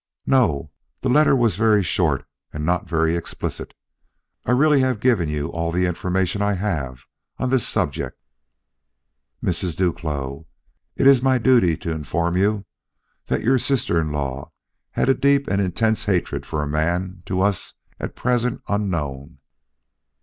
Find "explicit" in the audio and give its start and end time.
3.15-3.75